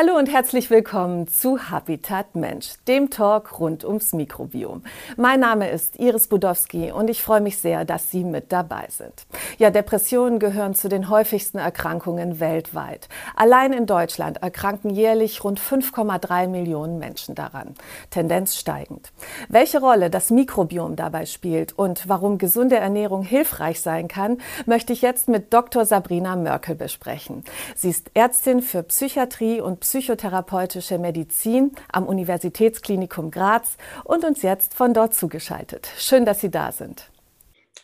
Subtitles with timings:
[0.00, 4.84] Hallo und herzlich willkommen zu Habitat Mensch, dem Talk rund ums Mikrobiom.
[5.16, 9.26] Mein Name ist Iris Budowski und ich freue mich sehr, dass Sie mit dabei sind.
[9.58, 13.08] Ja, Depressionen gehören zu den häufigsten Erkrankungen weltweit.
[13.34, 17.74] Allein in Deutschland erkranken jährlich rund 5,3 Millionen Menschen daran.
[18.10, 19.10] Tendenz steigend.
[19.48, 25.02] Welche Rolle das Mikrobiom dabei spielt und warum gesunde Ernährung hilfreich sein kann, möchte ich
[25.02, 25.84] jetzt mit Dr.
[25.84, 27.42] Sabrina Mörkel besprechen.
[27.74, 34.92] Sie ist Ärztin für Psychiatrie und psychotherapeutische Medizin am Universitätsklinikum Graz und uns jetzt von
[34.92, 35.88] dort zugeschaltet.
[35.96, 37.10] Schön, dass Sie da sind.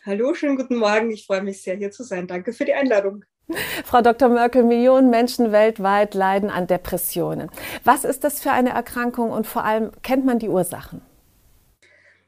[0.05, 1.09] Hallo, schönen guten Morgen.
[1.09, 2.27] Ich freue mich sehr, hier zu sein.
[2.27, 3.25] Danke für die Einladung.
[3.85, 4.29] Frau Dr.
[4.29, 7.49] Merkel, Millionen Menschen weltweit leiden an Depressionen.
[7.83, 11.01] Was ist das für eine Erkrankung und vor allem kennt man die Ursachen?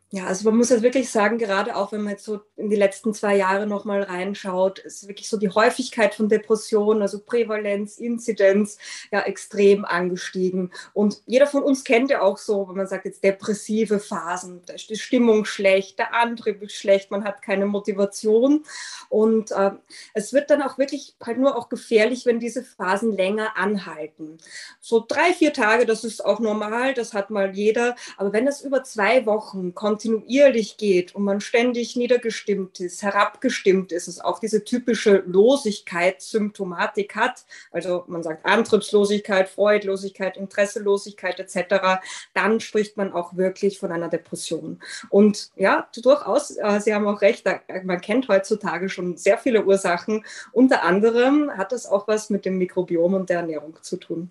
[0.09, 2.77] Ja, also man muss jetzt wirklich sagen, gerade auch wenn man jetzt so in die
[2.77, 8.77] letzten zwei Jahre nochmal reinschaut, ist wirklich so die Häufigkeit von Depressionen, also Prävalenz, Inzidenz,
[9.11, 10.71] ja extrem angestiegen.
[10.93, 14.75] Und jeder von uns kennt ja auch so, wenn man sagt jetzt depressive Phasen, da
[14.75, 18.63] ist die Stimmung schlecht, der Antrieb ist schlecht, man hat keine Motivation.
[19.09, 19.71] Und äh,
[20.13, 24.37] es wird dann auch wirklich halt nur auch gefährlich, wenn diese Phasen länger anhalten.
[24.79, 27.97] So drei, vier Tage, das ist auch normal, das hat mal jeder.
[28.15, 33.91] Aber wenn das über zwei Wochen kommt, kontinuierlich geht und man ständig niedergestimmt ist, herabgestimmt
[33.91, 41.99] ist, es auch diese typische Losigkeitssymptomatik hat, also man sagt Antriebslosigkeit, Freudlosigkeit, Interesselosigkeit etc.,
[42.35, 44.79] dann spricht man auch wirklich von einer Depression.
[45.09, 47.45] Und ja, durchaus, äh, Sie haben auch recht,
[47.83, 50.23] man kennt heutzutage schon sehr viele Ursachen.
[50.51, 54.29] Unter anderem hat das auch was mit dem Mikrobiom und der Ernährung zu tun.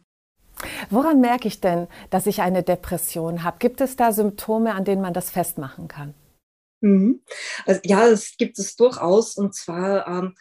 [0.91, 3.59] Woran merke ich denn, dass ich eine Depression habe?
[3.59, 6.15] Gibt es da Symptome, an denen man das festmachen kann?
[6.81, 7.23] Mhm.
[7.67, 9.37] Also, ja, das gibt es durchaus.
[9.37, 10.35] Und zwar ähm,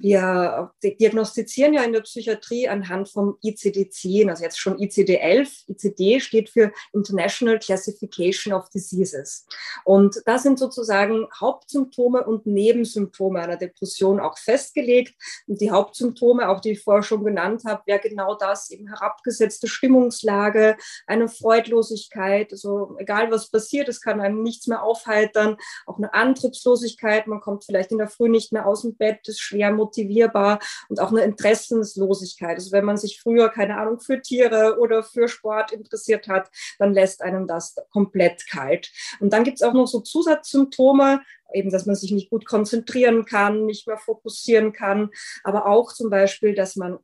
[0.00, 5.68] wir diagnostizieren ja in der Psychiatrie anhand vom ICD-10, also jetzt schon ICD-11.
[5.68, 9.46] ICD steht für International Classification of Diseases.
[9.84, 15.14] Und da sind sozusagen Hauptsymptome und Nebensymptome einer Depression auch festgelegt.
[15.46, 19.66] Und die Hauptsymptome, auch die ich vorher schon genannt habe, wäre genau das, eben herabgesetzte
[19.66, 20.76] Stimmungslage,
[21.06, 25.56] eine Freudlosigkeit, also egal was passiert, es kann einem nichts mehr aufheitern,
[25.86, 29.40] auch eine Antriebslosigkeit, man kommt vielleicht in der Früh nicht mehr aus dem Bett, ist
[29.40, 32.56] schwer motiviert motivierbar und auch eine Interessenslosigkeit.
[32.56, 36.94] Also wenn man sich früher, keine Ahnung, für Tiere oder für Sport interessiert hat, dann
[36.94, 38.90] lässt einem das komplett kalt.
[39.20, 41.20] Und dann gibt es auch noch so Zusatzsymptome,
[41.52, 45.10] eben, dass man sich nicht gut konzentrieren kann, nicht mehr fokussieren kann,
[45.44, 46.98] aber auch zum Beispiel, dass man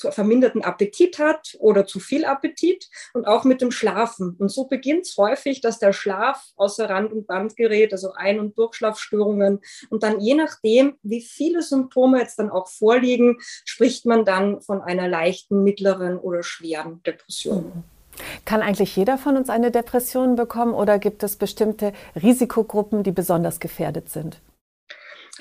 [0.00, 4.34] zu verminderten Appetit hat oder zu viel Appetit und auch mit dem Schlafen.
[4.38, 8.40] Und so beginnt es häufig, dass der Schlaf außer Rand und Band gerät, also Ein-
[8.40, 9.60] und Durchschlafstörungen.
[9.90, 14.80] Und dann je nachdem, wie viele Symptome jetzt dann auch vorliegen, spricht man dann von
[14.80, 17.84] einer leichten, mittleren oder schweren Depression.
[18.44, 23.60] Kann eigentlich jeder von uns eine Depression bekommen oder gibt es bestimmte Risikogruppen, die besonders
[23.60, 24.40] gefährdet sind?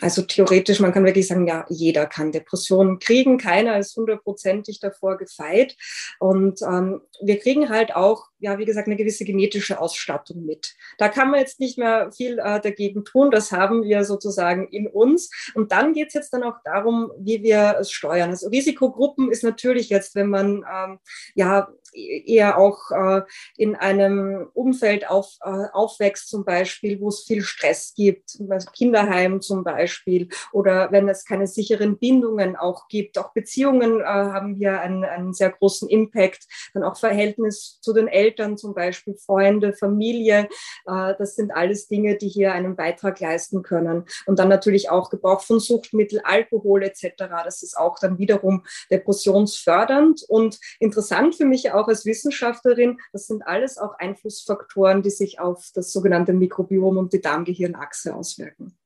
[0.02, 3.38] Also theoretisch, man kann wirklich sagen, ja, jeder kann Depressionen kriegen.
[3.38, 5.76] Keiner ist hundertprozentig davor gefeit.
[6.20, 10.76] Und ähm, wir kriegen halt auch, ja, wie gesagt, eine gewisse genetische Ausstattung mit.
[10.98, 13.32] Da kann man jetzt nicht mehr viel äh, dagegen tun.
[13.32, 15.30] Das haben wir sozusagen in uns.
[15.56, 18.30] Und dann geht es jetzt dann auch darum, wie wir es steuern.
[18.30, 21.00] Also Risikogruppen ist natürlich jetzt, wenn man ähm,
[21.36, 23.22] ja eher auch äh,
[23.58, 28.38] in einem Umfeld auf, äh, aufwächst, zum Beispiel, wo es viel Stress gibt,
[28.74, 33.18] Kinderheim zum Beispiel, oder wenn es keine sicheren Bindungen auch gibt.
[33.18, 36.48] Auch Beziehungen äh, haben hier einen, einen sehr großen Impact.
[36.74, 40.48] Dann auch Verhältnis zu den Eltern zum Beispiel, Freunde, Familie.
[40.86, 44.06] Äh, das sind alles Dinge, die hier einen Beitrag leisten können.
[44.26, 47.14] Und dann natürlich auch Gebrauch von Suchtmittel, Alkohol etc.
[47.44, 53.44] Das ist auch dann wiederum depressionsfördernd und interessant für mich auch als Wissenschaftlerin, das sind
[53.44, 58.79] alles auch Einflussfaktoren, die sich auf das sogenannte Mikrobiom und die Darmgehirnachse auswirken.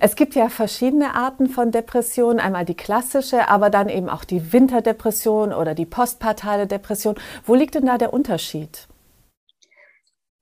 [0.00, 4.52] Es gibt ja verschiedene Arten von Depression, einmal die klassische, aber dann eben auch die
[4.52, 7.16] Winterdepression oder die postpartale Depression.
[7.44, 8.88] Wo liegt denn da der Unterschied?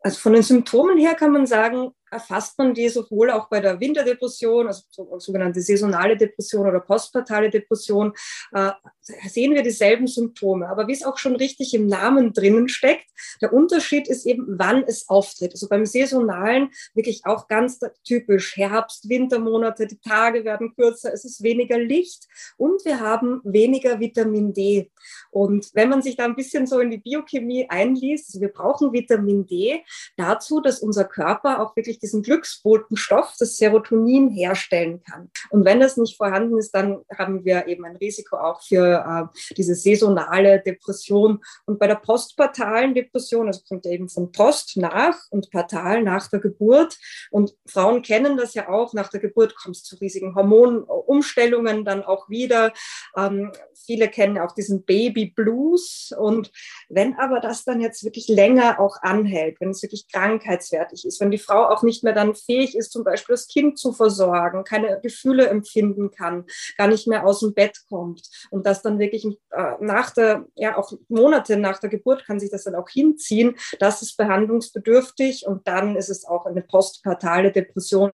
[0.00, 3.80] Also von den Symptomen her kann man sagen, erfasst man die sowohl auch bei der
[3.80, 4.82] Winterdepression, also
[5.18, 8.12] sogenannte saisonale Depression oder postpartale Depression,
[8.52, 8.70] äh,
[9.00, 10.68] sehen wir dieselben Symptome.
[10.68, 13.06] Aber wie es auch schon richtig im Namen drinnen steckt,
[13.40, 15.52] der Unterschied ist eben, wann es auftritt.
[15.52, 21.42] Also beim saisonalen wirklich auch ganz typisch Herbst, Wintermonate, die Tage werden kürzer, es ist
[21.42, 22.26] weniger Licht
[22.56, 24.90] und wir haben weniger Vitamin D.
[25.30, 28.92] Und wenn man sich da ein bisschen so in die Biochemie einliest, also wir brauchen
[28.92, 29.82] Vitamin D
[30.16, 35.30] dazu, dass unser Körper auch wirklich diesen Glücksbotenstoff, das Serotonin, herstellen kann.
[35.50, 39.54] Und wenn das nicht vorhanden ist, dann haben wir eben ein Risiko auch für äh,
[39.56, 41.40] diese saisonale Depression.
[41.66, 46.28] Und bei der postpartalen Depression, also kommt ja eben von Post nach und partal nach
[46.28, 46.98] der Geburt.
[47.30, 52.02] Und Frauen kennen das ja auch, nach der Geburt kommt es zu riesigen Hormonumstellungen dann
[52.02, 52.72] auch wieder.
[53.16, 56.12] Ähm, viele kennen auch diesen Baby Blues.
[56.16, 56.50] Und
[56.88, 61.30] wenn aber das dann jetzt wirklich länger auch anhält, wenn es wirklich krankheitswertig ist, wenn
[61.30, 65.00] die Frau auch nicht mehr dann fähig ist, zum Beispiel das Kind zu versorgen, keine
[65.02, 66.44] Gefühle empfinden kann,
[66.78, 70.76] gar nicht mehr aus dem Bett kommt und das dann wirklich äh, nach der, ja
[70.76, 75.66] auch Monate nach der Geburt kann sich das dann auch hinziehen, das ist behandlungsbedürftig und
[75.66, 78.10] dann ist es auch eine postpartale Depression.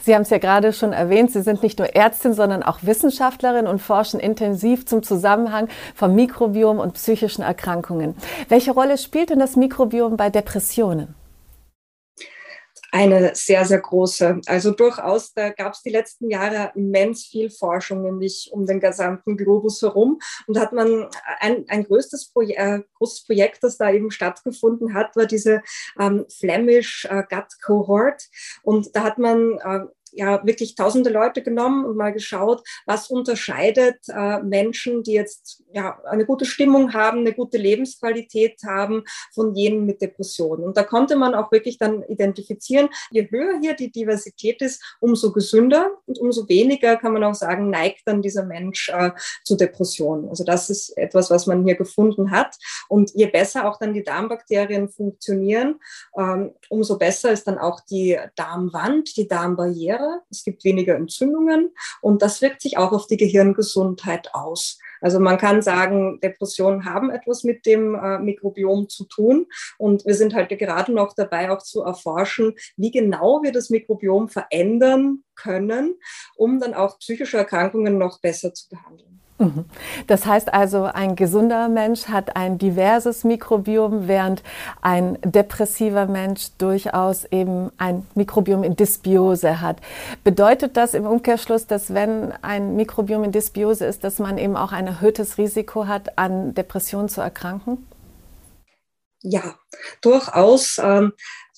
[0.00, 3.66] Sie haben es ja gerade schon erwähnt, Sie sind nicht nur Ärztin, sondern auch Wissenschaftlerin
[3.66, 8.14] und forschen intensiv zum Zusammenhang von Mikrobiom und psychischen Erkrankungen.
[8.48, 11.14] Welche Rolle spielt denn das Mikrobiom bei Depressionen?
[12.94, 14.40] Eine sehr, sehr große.
[14.46, 19.36] Also durchaus, da gab es die letzten Jahre immens viel Forschung, nämlich um den gesamten
[19.36, 20.20] Globus herum.
[20.46, 21.08] Und hat man
[21.40, 25.60] ein, ein größtes Projek äh, großes Projekt, das da eben stattgefunden hat, war diese
[25.98, 28.28] ähm, Flemish äh, Gut Cohort.
[28.62, 33.98] Und da hat man äh, ja wirklich tausende Leute genommen und mal geschaut, was unterscheidet
[34.08, 39.86] äh, Menschen, die jetzt ja eine gute Stimmung haben, eine gute Lebensqualität haben, von jenen
[39.86, 40.64] mit Depressionen.
[40.64, 45.32] Und da konnte man auch wirklich dann identifizieren, je höher hier die Diversität ist, umso
[45.32, 49.10] gesünder und umso weniger kann man auch sagen, neigt dann dieser Mensch äh,
[49.44, 50.28] zu Depressionen.
[50.28, 52.56] Also das ist etwas, was man hier gefunden hat.
[52.88, 55.80] Und je besser auch dann die Darmbakterien funktionieren,
[56.16, 61.70] ähm, umso besser ist dann auch die Darmwand, die Darmbarriere Jahre, es gibt weniger Entzündungen
[62.00, 64.78] und das wirkt sich auch auf die Gehirngesundheit aus.
[65.00, 69.46] Also man kann sagen, Depressionen haben etwas mit dem äh, Mikrobiom zu tun
[69.78, 74.28] und wir sind halt gerade noch dabei, auch zu erforschen, wie genau wir das Mikrobiom
[74.28, 75.94] verändern können,
[76.36, 79.23] um dann auch psychische Erkrankungen noch besser zu behandeln.
[79.38, 79.64] Mhm.
[80.06, 84.42] Das heißt also, ein gesunder Mensch hat ein diverses Mikrobiom, während
[84.80, 89.78] ein depressiver Mensch durchaus eben ein Mikrobiom in Dysbiose hat.
[90.22, 94.70] Bedeutet das im Umkehrschluss, dass wenn ein Mikrobiom in Dysbiose ist, dass man eben auch
[94.70, 97.84] ein erhöhtes Risiko hat, an Depressionen zu erkranken?
[99.20, 99.56] Ja,
[100.02, 100.78] durchaus.
[100.78, 101.12] Ähm,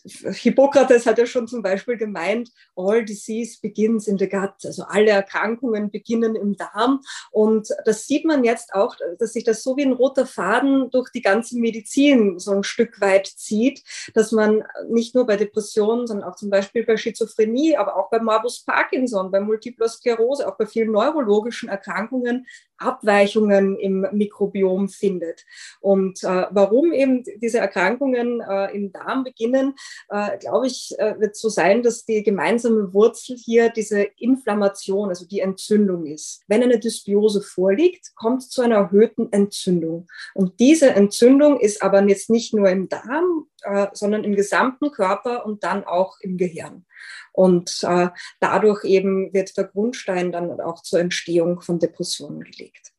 [0.07, 4.65] Hippokrates hat ja schon zum Beispiel gemeint, all disease begins in the gut.
[4.65, 7.01] Also alle Erkrankungen beginnen im Darm.
[7.31, 11.11] Und das sieht man jetzt auch, dass sich das so wie ein roter Faden durch
[11.11, 13.83] die ganze Medizin so ein Stück weit zieht,
[14.15, 18.21] dass man nicht nur bei Depressionen, sondern auch zum Beispiel bei Schizophrenie, aber auch bei
[18.21, 22.47] Morbus Parkinson, bei Multipler Sklerose, auch bei vielen neurologischen Erkrankungen
[22.79, 25.45] Abweichungen im Mikrobiom findet.
[25.81, 29.75] Und äh, warum eben diese Erkrankungen äh, im Darm beginnen,
[30.09, 35.27] äh, glaube ich, äh, wird so sein, dass die gemeinsame Wurzel hier diese Inflammation, also
[35.27, 36.43] die Entzündung ist.
[36.49, 40.07] Wenn eine Dysbiose vorliegt, kommt es zu einer erhöhten Entzündung.
[40.35, 45.45] Und diese Entzündung ist aber jetzt nicht nur im Darm, äh, sondern im gesamten Körper
[45.45, 46.87] und dann auch im Gehirn.
[47.33, 48.09] Und äh,
[48.41, 52.93] dadurch eben wird der Grundstein dann auch zur Entstehung von Depressionen gelegt.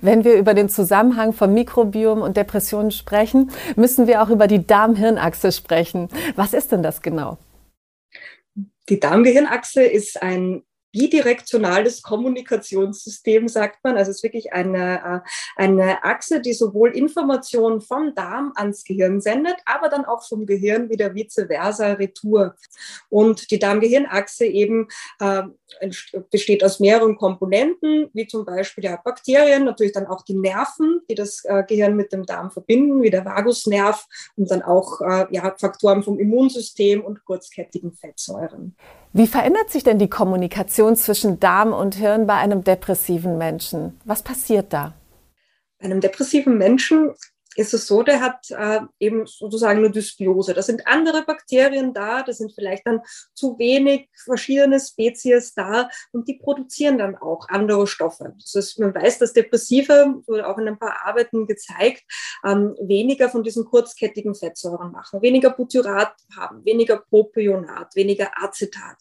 [0.00, 4.66] Wenn wir über den Zusammenhang von Mikrobiom und Depressionen sprechen, müssen wir auch über die
[4.66, 6.08] Darm-Hirn-Achse sprechen.
[6.36, 7.36] Was ist denn das genau?
[8.88, 13.96] Die Darm-Gehirn-Achse ist ein bidirektionales Kommunikationssystem, sagt man.
[13.96, 19.20] Also es ist wirklich eine, äh, eine Achse, die sowohl Informationen vom Darm ans Gehirn
[19.20, 22.54] sendet, aber dann auch vom Gehirn wieder vice versa retour.
[23.08, 24.88] Und die Darm-Gehirn-Achse eben
[25.20, 25.42] äh,
[26.30, 31.14] besteht aus mehreren Komponenten, wie zum Beispiel ja, Bakterien, natürlich dann auch die Nerven, die
[31.14, 35.54] das äh, Gehirn mit dem Darm verbinden, wie der Vagusnerv und dann auch äh, ja,
[35.58, 38.76] Faktoren vom Immunsystem und kurzkettigen Fettsäuren.
[39.12, 43.98] Wie verändert sich denn die Kommunikation zwischen Darm und Hirn bei einem depressiven Menschen?
[44.04, 44.94] Was passiert da?
[45.78, 47.14] Bei einem depressiven Menschen
[47.58, 50.54] ist es so, der hat äh, eben sozusagen eine Dysbiose.
[50.54, 53.00] Da sind andere Bakterien da, da sind vielleicht dann
[53.34, 58.32] zu wenig verschiedene Spezies da und die produzieren dann auch andere Stoffe.
[58.38, 62.04] Das heißt, man weiß, dass Depressive, wurde auch in ein paar Arbeiten gezeigt,
[62.46, 68.98] ähm, weniger von diesen kurzkettigen Fettsäuren machen, weniger Butyrat haben, weniger Propionat, weniger Acetat.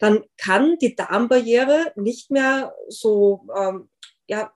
[0.00, 3.90] Dann kann die Darmbarriere nicht mehr so ähm,
[4.28, 4.52] ja,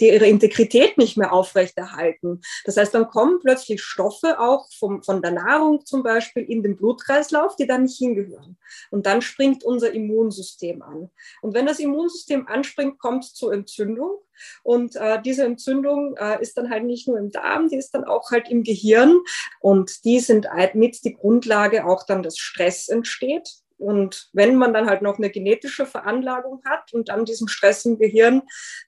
[0.00, 2.40] die ihre Integrität nicht mehr aufrechterhalten.
[2.64, 6.76] Das heißt, dann kommen plötzlich Stoffe auch vom, von der Nahrung zum Beispiel in den
[6.76, 8.56] Blutkreislauf, die da nicht hingehören.
[8.90, 11.10] Und dann springt unser Immunsystem an.
[11.42, 14.18] Und wenn das Immunsystem anspringt, kommt es zur Entzündung.
[14.62, 18.04] Und äh, diese Entzündung äh, ist dann halt nicht nur im Darm, die ist dann
[18.04, 19.20] auch halt im Gehirn.
[19.60, 24.72] Und die sind halt mit die Grundlage auch dann, dass Stress entsteht Und wenn man
[24.72, 28.42] dann halt noch eine genetische Veranlagung hat und dann diesen Stress im Gehirn,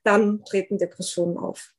[0.04, 1.72] dann treten Depressionen auf.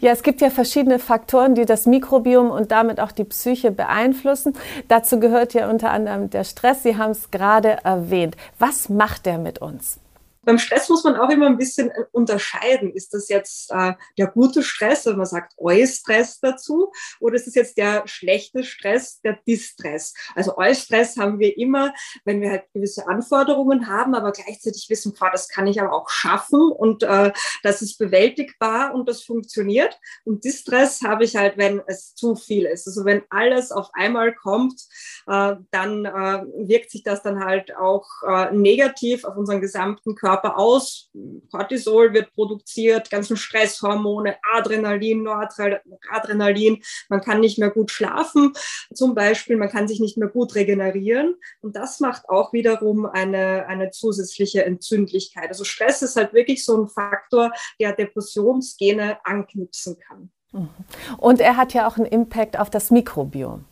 [0.00, 4.54] Ja, es gibt ja verschiedene Faktoren, die das Mikrobiom und damit auch die Psyche beeinflussen.
[4.88, 6.82] Dazu gehört ja unter anderem der Stress.
[6.82, 8.36] Sie haben es gerade erwähnt.
[8.58, 9.98] Was macht der mit uns?
[10.44, 12.92] Beim Stress muss man auch immer ein bisschen äh, unterscheiden.
[12.92, 17.54] Ist das jetzt äh, der gute Stress, wenn man sagt Eustress dazu, oder ist es
[17.54, 20.14] jetzt der schlechte Stress, der Distress?
[20.34, 25.30] Also Eustress haben wir immer, wenn wir halt gewisse Anforderungen haben, aber gleichzeitig wissen, boah,
[25.30, 27.32] das kann ich aber auch schaffen und äh,
[27.62, 29.98] das ist bewältigbar und das funktioniert.
[30.24, 32.86] Und Distress habe ich halt, wenn es zu viel ist.
[32.86, 34.80] Also wenn alles auf einmal kommt,
[35.26, 40.33] äh, dann äh, wirkt sich das dann halt auch äh, negativ auf unseren gesamten Körper
[40.34, 41.10] Körper aus.
[41.50, 46.82] Cortisol wird produziert, ganzen Stresshormone, Adrenalin, Noradrenalin.
[47.08, 48.52] Man kann nicht mehr gut schlafen,
[48.92, 49.56] zum Beispiel.
[49.56, 51.36] Man kann sich nicht mehr gut regenerieren.
[51.60, 55.48] Und das macht auch wiederum eine, eine zusätzliche Entzündlichkeit.
[55.48, 60.30] Also Stress ist halt wirklich so ein Faktor, der Depressionsgene anknüpfen kann.
[60.52, 60.70] Mhm.
[61.18, 63.64] Und er hat ja auch einen Impact auf das Mikrobiom.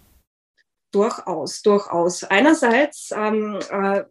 [0.92, 2.22] Durchaus, durchaus.
[2.22, 4.04] Einerseits ähm, äh,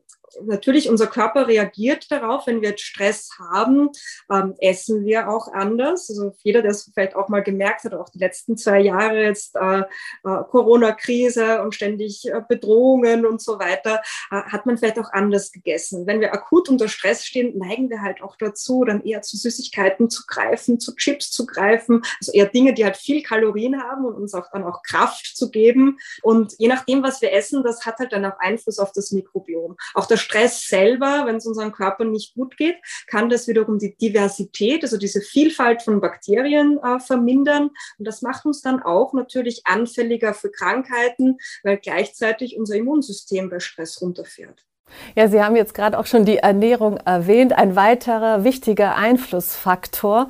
[0.43, 3.89] natürlich unser Körper reagiert darauf, wenn wir jetzt Stress haben,
[4.31, 6.09] ähm, essen wir auch anders.
[6.09, 9.55] Also jeder, der es vielleicht auch mal gemerkt hat, auch die letzten zwei Jahre jetzt
[9.55, 9.83] äh, äh,
[10.23, 16.07] Corona-Krise und ständig äh, Bedrohungen und so weiter, äh, hat man vielleicht auch anders gegessen.
[16.07, 20.09] Wenn wir akut unter Stress stehen, neigen wir halt auch dazu, dann eher zu Süßigkeiten
[20.09, 24.15] zu greifen, zu Chips zu greifen, also eher Dinge, die halt viel Kalorien haben und
[24.15, 25.97] uns auch dann auch Kraft zu geben.
[26.21, 29.75] Und je nachdem, was wir essen, das hat halt dann auch Einfluss auf das Mikrobiom.
[29.93, 33.95] Auch der Stress selber, wenn es unserem Körper nicht gut geht, kann das wiederum die
[33.95, 37.71] Diversität, also diese Vielfalt von Bakterien äh, vermindern.
[37.97, 43.59] Und das macht uns dann auch natürlich anfälliger für Krankheiten, weil gleichzeitig unser Immunsystem bei
[43.59, 44.63] Stress runterfährt.
[45.15, 50.29] Ja, Sie haben jetzt gerade auch schon die Ernährung erwähnt, ein weiterer wichtiger Einflussfaktor.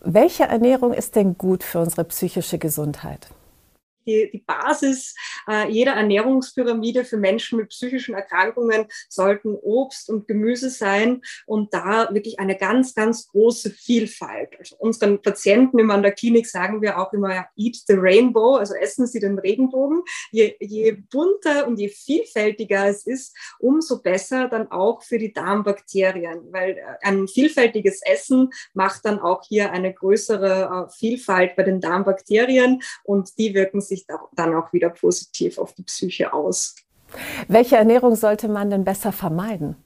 [0.00, 3.28] Welche Ernährung ist denn gut für unsere psychische Gesundheit?
[4.06, 5.14] Die, die Basis
[5.48, 12.12] äh, jeder Ernährungspyramide für Menschen mit psychischen Erkrankungen sollten Obst und Gemüse sein und da
[12.12, 14.58] wirklich eine ganz, ganz große Vielfalt.
[14.58, 18.74] Also unseren Patienten immer an der Klinik sagen wir auch immer, eat the rainbow, also
[18.74, 20.02] essen Sie den Regenbogen.
[20.30, 26.52] Je, je bunter und je vielfältiger es ist, umso besser dann auch für die Darmbakterien,
[26.52, 31.80] weil äh, ein vielfältiges Essen macht dann auch hier eine größere äh, Vielfalt bei den
[31.80, 36.74] Darmbakterien und die wirken sich sich dann auch wieder positiv auf die Psyche aus.
[37.48, 39.76] Welche Ernährung sollte man denn besser vermeiden?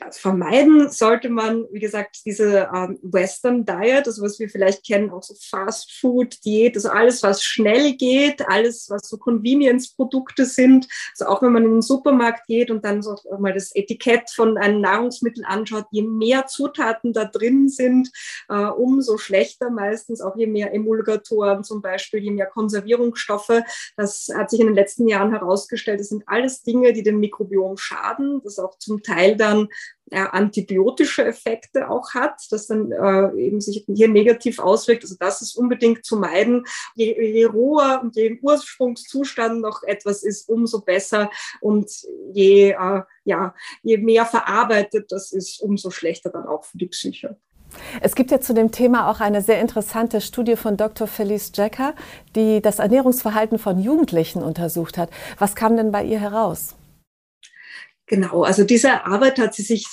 [0.00, 5.10] Also vermeiden sollte man, wie gesagt, diese ähm, Western Diet, also was wir vielleicht kennen,
[5.10, 10.88] auch so Fast Food Diät, also alles, was schnell geht, alles, was so Convenience-Produkte sind.
[11.12, 14.56] Also auch wenn man in den Supermarkt geht und dann so mal das Etikett von
[14.58, 18.10] einem Nahrungsmittel anschaut, je mehr Zutaten da drin sind,
[18.48, 23.62] äh, umso schlechter meistens, auch je mehr Emulgatoren zum Beispiel, je mehr Konservierungsstoffe.
[23.96, 27.76] Das hat sich in den letzten Jahren herausgestellt, das sind alles Dinge, die dem Mikrobiom
[27.76, 29.68] schaden, das auch zum Teil dann
[30.10, 35.02] äh, antibiotische Effekte auch hat, das dann äh, eben sich hier negativ auswirkt.
[35.02, 36.64] Also das ist unbedingt zu meiden.
[36.94, 41.30] Je, je roher und je im Ursprungszustand noch etwas ist, umso besser.
[41.60, 41.90] Und
[42.32, 47.36] je, äh, ja, je mehr verarbeitet das ist, umso schlechter dann auch für die Psyche.
[48.00, 51.06] Es gibt ja zu dem Thema auch eine sehr interessante Studie von Dr.
[51.06, 51.94] Felice Jacker,
[52.36, 55.10] die das Ernährungsverhalten von Jugendlichen untersucht hat.
[55.38, 56.76] Was kam denn bei ihr heraus?
[58.06, 59.86] Genau, also diese Arbeit hat sie sich,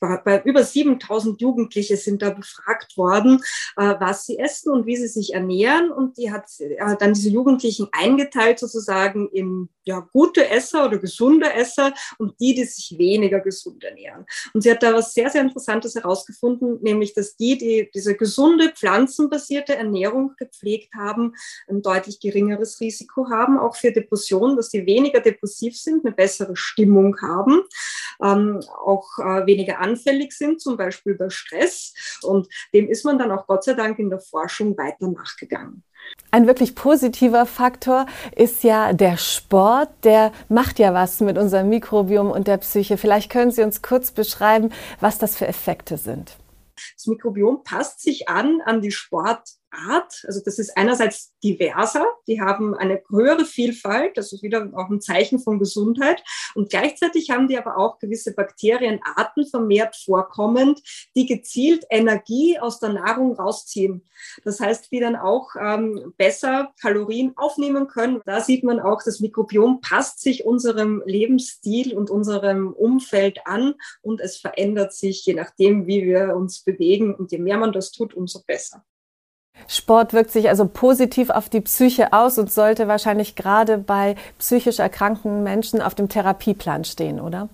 [0.00, 3.40] bei über 7000 Jugendliche sind da befragt worden,
[3.76, 5.92] äh, was sie essen und wie sie sich ernähren.
[5.92, 11.52] Und die hat äh, dann diese Jugendlichen eingeteilt sozusagen in ja, gute Esser oder gesunde
[11.52, 14.24] Esser und die, die sich weniger gesund ernähren.
[14.54, 18.70] Und sie hat da was sehr, sehr Interessantes herausgefunden, nämlich, dass die, die diese gesunde
[18.70, 21.34] pflanzenbasierte Ernährung gepflegt haben,
[21.68, 26.56] ein deutlich geringeres Risiko haben, auch für Depressionen, dass sie weniger depressiv sind, eine bessere
[26.56, 27.62] Stimmung haben,
[28.22, 31.94] ähm, auch äh, weniger anfällig sind, zum Beispiel bei Stress.
[32.22, 35.84] Und dem ist man dann auch Gott sei Dank in der Forschung weiter nachgegangen.
[36.30, 39.90] Ein wirklich positiver Faktor ist ja der Sport.
[40.02, 42.96] Der macht ja was mit unserem Mikrobiom und der Psyche.
[42.96, 46.38] Vielleicht können Sie uns kurz beschreiben, was das für Effekte sind.
[46.96, 50.24] Das Mikrobiom passt sich an an die Sport Art.
[50.26, 55.00] Also das ist einerseits diverser, die haben eine höhere Vielfalt, das ist wieder auch ein
[55.00, 56.22] Zeichen von Gesundheit.
[56.54, 60.80] Und gleichzeitig haben die aber auch gewisse Bakterienarten vermehrt vorkommend,
[61.16, 64.08] die gezielt Energie aus der Nahrung rausziehen.
[64.44, 68.20] Das heißt, die dann auch ähm, besser Kalorien aufnehmen können.
[68.24, 74.20] Da sieht man auch, das Mikrobiom passt sich unserem Lebensstil und unserem Umfeld an und
[74.20, 77.14] es verändert sich je nachdem, wie wir uns bewegen.
[77.14, 78.84] Und je mehr man das tut, umso besser.
[79.68, 84.78] Sport wirkt sich also positiv auf die Psyche aus und sollte wahrscheinlich gerade bei psychisch
[84.78, 87.48] erkrankten Menschen auf dem Therapieplan stehen, oder?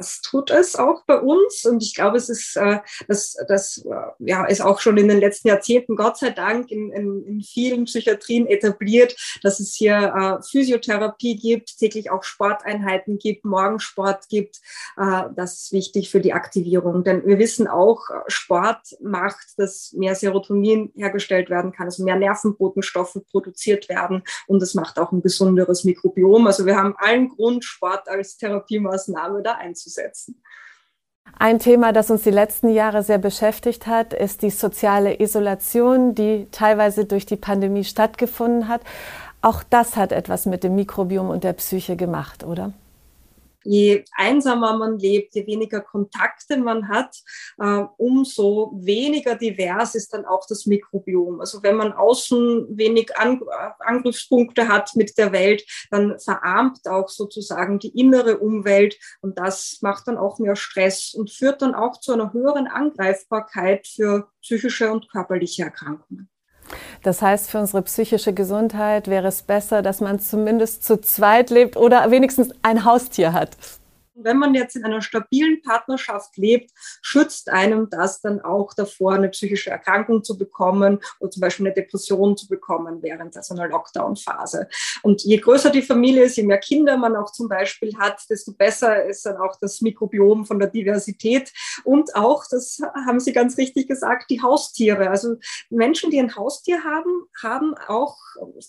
[0.00, 3.90] Das tut es auch bei uns und ich glaube, es ist, äh, das, das äh,
[4.20, 7.84] ja, ist auch schon in den letzten Jahrzehnten, Gott sei Dank, in, in, in vielen
[7.84, 14.62] Psychiatrien etabliert, dass es hier äh, Physiotherapie gibt, täglich auch Sporteinheiten gibt, Morgensport gibt.
[14.96, 20.14] Äh, das ist wichtig für die Aktivierung, denn wir wissen auch, Sport macht, dass mehr
[20.14, 25.84] Serotonin hergestellt werden kann, also mehr Nervenbotenstoffe produziert werden und es macht auch ein gesunderes
[25.84, 26.46] Mikrobiom.
[26.46, 30.42] Also wir haben allen Grund, Sport als Therapiemaßnahme da einzusetzen umzusetzen.
[31.38, 36.48] Ein Thema, das uns die letzten Jahre sehr beschäftigt hat, ist die soziale Isolation, die
[36.50, 38.82] teilweise durch die Pandemie stattgefunden hat.
[39.40, 42.72] Auch das hat etwas mit dem Mikrobiom und der Psyche gemacht, oder?
[43.64, 47.16] Je einsamer man lebt, je weniger Kontakte man hat,
[47.58, 51.40] äh, umso weniger divers ist dann auch das Mikrobiom.
[51.40, 53.40] Also wenn man außen wenig An
[53.80, 60.08] Angriffspunkte hat mit der Welt, dann verarmt auch sozusagen die innere Umwelt und das macht
[60.08, 65.10] dann auch mehr Stress und führt dann auch zu einer höheren Angreifbarkeit für psychische und
[65.10, 66.29] körperliche Erkrankungen.
[67.02, 71.76] Das heißt, für unsere psychische Gesundheit wäre es besser, dass man zumindest zu zweit lebt
[71.76, 73.56] oder wenigstens ein Haustier hat
[74.22, 76.70] wenn man jetzt in einer stabilen Partnerschaft lebt,
[77.02, 81.74] schützt einem das dann auch davor, eine psychische Erkrankung zu bekommen oder zum Beispiel eine
[81.74, 84.68] Depression zu bekommen während so einer Lockdown-Phase.
[85.02, 88.52] Und je größer die Familie ist, je mehr Kinder man auch zum Beispiel hat, desto
[88.52, 91.52] besser ist dann auch das Mikrobiom von der Diversität
[91.84, 95.10] und auch, das haben Sie ganz richtig gesagt, die Haustiere.
[95.10, 95.36] Also
[95.70, 98.16] Menschen, die ein Haustier haben, haben auch,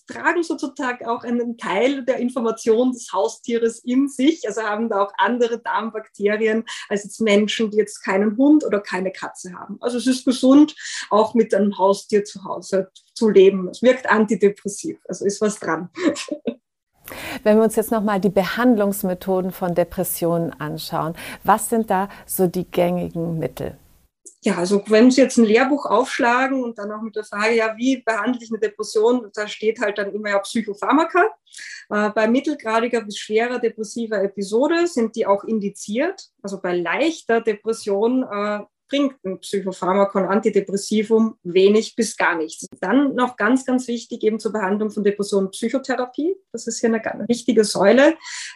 [0.07, 5.13] tragen sozusagen auch einen Teil der Information des Haustieres in sich, also haben da auch
[5.17, 9.77] andere andere Darmbakterien als jetzt Menschen, die jetzt keinen Hund oder keine Katze haben.
[9.81, 10.75] Also es ist gesund,
[11.09, 13.69] auch mit einem Haustier zu Hause zu leben.
[13.69, 15.89] Es wirkt antidepressiv, also ist was dran.
[17.43, 22.69] Wenn wir uns jetzt nochmal die Behandlungsmethoden von Depressionen anschauen, was sind da so die
[22.69, 23.77] gängigen Mittel?
[24.43, 27.77] Ja, also wenn Sie jetzt ein Lehrbuch aufschlagen und dann auch mit der Frage, ja,
[27.77, 31.29] wie behandle ich eine Depression, da steht halt dann immer ja Psychopharmaka.
[31.89, 36.29] Äh, bei mittelgradiger bis schwerer depressiver Episode sind die auch indiziert.
[36.41, 42.67] Also bei leichter Depression äh, bringt ein Psychopharmakon Antidepressivum wenig bis gar nichts.
[42.81, 46.35] Dann noch ganz, ganz wichtig eben zur Behandlung von Depressionen Psychotherapie.
[46.51, 48.15] Das ist hier eine ganz wichtige Säule.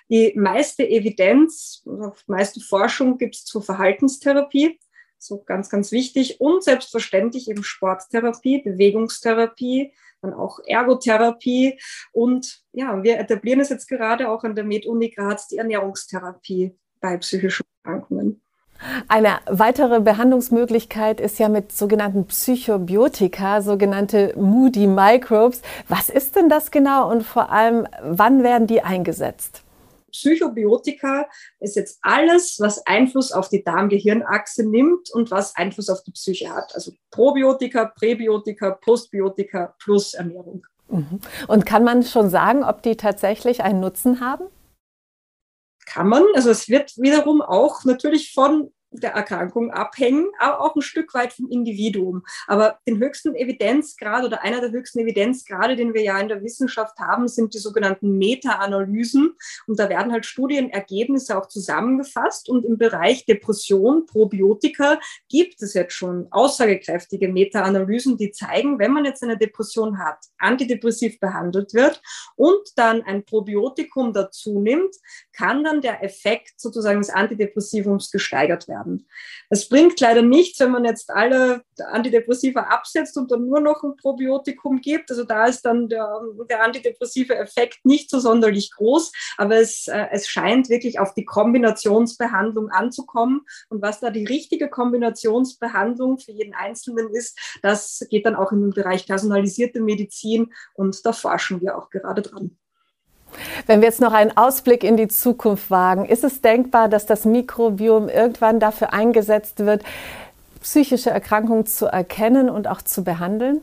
[0.09, 1.85] Die meiste Evidenz,
[2.25, 4.79] meiste Forschung gibt es zur Verhaltenstherapie
[5.25, 6.39] so ganz, ganz wichtig.
[6.39, 11.79] Und selbstverständlich eben Sporttherapie, Bewegungstherapie, dann auch Ergotherapie.
[12.11, 17.17] Und ja, wir etablieren es jetzt gerade auch an der Med-Uni Graz, die Ernährungstherapie bei
[17.17, 18.41] psychischen Erkrankungen.
[19.07, 25.61] Eine weitere Behandlungsmöglichkeit ist ja mit sogenannten Psychobiotika, sogenannte Moody Microbes.
[25.87, 29.64] Was ist denn das genau und vor allem, wann werden die eingesetzt?
[30.15, 31.27] Psychobiotika
[31.59, 36.49] ist jetzt alles, was Einfluss auf die Darm-Gehirn-Achse nimmt und was Einfluss auf die Psyche
[36.49, 36.73] hat.
[36.73, 40.65] Also Probiotika, Präbiotika, Postbiotika plus Ernährung.
[40.87, 41.19] Mhm.
[41.47, 44.45] Und kann man schon sagen, ob die tatsächlich einen Nutzen haben?
[45.85, 46.23] Kann man.
[46.33, 48.71] Also es wird wiederum auch natürlich von
[49.03, 52.23] der Erkrankung abhängen, aber auch ein Stück weit vom Individuum.
[52.47, 56.97] Aber den höchsten Evidenzgrad oder einer der höchsten Evidenzgrade, den wir ja in der Wissenschaft
[56.99, 59.35] haben, sind die sogenannten Meta-Analysen.
[59.67, 62.49] Und da werden halt Studienergebnisse auch zusammengefasst.
[62.49, 69.05] Und im Bereich Depression, Probiotika gibt es jetzt schon aussagekräftige Meta-Analysen, die zeigen, wenn man
[69.05, 72.01] jetzt eine Depression hat, antidepressiv behandelt wird
[72.35, 74.95] und dann ein Probiotikum dazu nimmt,
[75.33, 79.07] kann dann der Effekt sozusagen des Antidepressivums gesteigert werden haben.
[79.49, 83.95] Es bringt leider nichts, wenn man jetzt alle Antidepressiva absetzt und dann nur noch ein
[83.97, 85.09] Probiotikum gibt.
[85.09, 90.07] Also da ist dann der, der antidepressive Effekt nicht so sonderlich groß, aber es, äh,
[90.11, 93.41] es scheint wirklich auf die Kombinationsbehandlung anzukommen.
[93.69, 98.61] Und was da die richtige Kombinationsbehandlung für jeden Einzelnen ist, das geht dann auch in
[98.61, 102.57] den Bereich personalisierte Medizin und da forschen wir auch gerade dran.
[103.65, 107.25] Wenn wir jetzt noch einen Ausblick in die Zukunft wagen, ist es denkbar, dass das
[107.25, 109.83] Mikrobiom irgendwann dafür eingesetzt wird,
[110.61, 113.61] psychische Erkrankung zu erkennen und auch zu behandeln?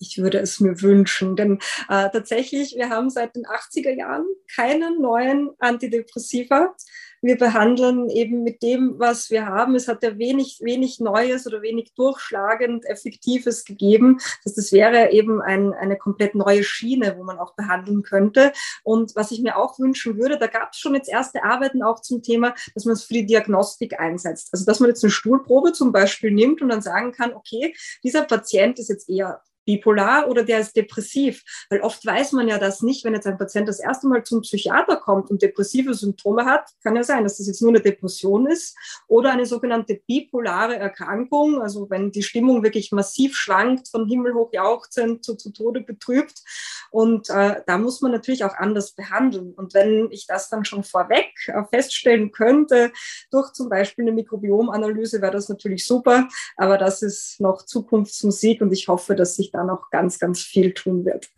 [0.00, 1.36] ich würde es mir wünschen.
[1.36, 4.24] Denn äh, tatsächlich, wir haben seit den 80er Jahren
[4.56, 6.74] keine neuen Antidepressiva.
[7.22, 9.74] Wir behandeln eben mit dem, was wir haben.
[9.74, 14.18] Es hat ja wenig, wenig Neues oder wenig durchschlagend Effektives gegeben.
[14.44, 18.52] Das, das wäre eben ein, eine komplett neue Schiene, wo man auch behandeln könnte.
[18.84, 22.00] Und was ich mir auch wünschen würde, da gab es schon jetzt erste Arbeiten auch
[22.00, 24.48] zum Thema, dass man es für die Diagnostik einsetzt.
[24.52, 28.22] Also dass man jetzt eine Stuhlprobe zum Beispiel nimmt und dann sagen kann, okay, dieser
[28.22, 31.42] Patient ist jetzt eher bipolar oder der ist depressiv.
[31.68, 34.40] Weil oft weiß man ja das nicht, wenn jetzt ein Patient das erste Mal zum
[34.42, 38.46] Psychiater kommt und depressive Symptome hat, kann ja sein, dass das jetzt nur eine Depression
[38.46, 38.76] ist
[39.08, 44.50] oder eine sogenannte bipolare Erkrankung, also wenn die Stimmung wirklich massiv schwankt, von Himmel hoch
[44.52, 46.42] jauchzend zu, zu Tode betrübt.
[46.90, 49.52] Und äh, da muss man natürlich auch anders behandeln.
[49.54, 52.92] Und wenn ich das dann schon vorweg äh, feststellen könnte,
[53.30, 56.28] durch zum Beispiel eine Mikrobiomanalyse, wäre das natürlich super.
[56.56, 60.72] Aber das ist noch Zukunftsmusik und ich hoffe, dass sich da noch ganz, ganz viel
[60.72, 61.28] tun wird.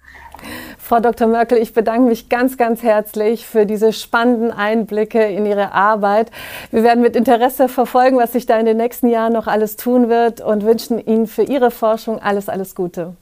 [0.79, 1.29] Frau Dr.
[1.29, 6.31] Merkel, ich bedanke mich ganz, ganz herzlich für diese spannenden Einblicke in Ihre Arbeit.
[6.71, 10.09] Wir werden mit Interesse verfolgen, was sich da in den nächsten Jahren noch alles tun
[10.09, 13.17] wird und wünschen Ihnen für Ihre Forschung alles, alles Gute.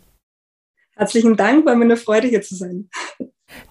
[0.96, 2.90] Herzlichen Dank, war mir eine Freude hier zu sein.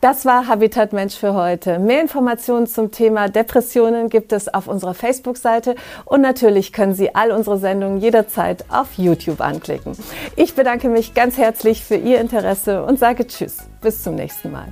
[0.01, 1.79] Das war Habitat Mensch für heute.
[1.79, 7.31] Mehr Informationen zum Thema Depressionen gibt es auf unserer Facebook-Seite und natürlich können Sie all
[7.31, 9.97] unsere Sendungen jederzeit auf YouTube anklicken.
[10.35, 13.57] Ich bedanke mich ganz herzlich für Ihr Interesse und sage Tschüss.
[13.81, 14.67] Bis zum nächsten Mal.